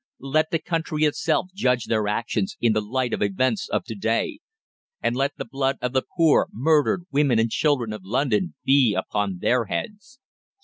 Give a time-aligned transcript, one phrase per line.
[0.33, 4.39] Let the country itself judge their actions in the light of events of to day,
[4.99, 9.37] and let the blood of the poor murdered women and children of London be upon
[9.41, 10.17] their heads.